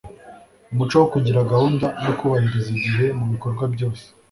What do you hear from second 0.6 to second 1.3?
umuco wo